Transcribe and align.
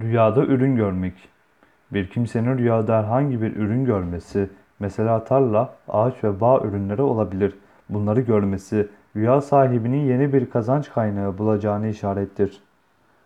Rüyada 0.00 0.44
ürün 0.44 0.76
görmek. 0.76 1.14
Bir 1.92 2.10
kimsenin 2.10 2.58
rüyada 2.58 2.98
herhangi 2.98 3.42
bir 3.42 3.56
ürün 3.56 3.84
görmesi, 3.84 4.50
mesela 4.80 5.24
tarla, 5.24 5.74
ağaç 5.88 6.24
ve 6.24 6.40
bağ 6.40 6.60
ürünleri 6.60 7.02
olabilir. 7.02 7.54
Bunları 7.88 8.20
görmesi, 8.20 8.88
rüya 9.16 9.40
sahibinin 9.40 10.06
yeni 10.06 10.32
bir 10.32 10.50
kazanç 10.50 10.90
kaynağı 10.90 11.38
bulacağını 11.38 11.88
işarettir. 11.88 12.62